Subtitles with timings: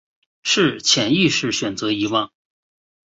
[0.41, 2.31] 是潜意识选择遗忘